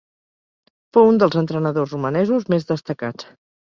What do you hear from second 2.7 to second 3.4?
destacats.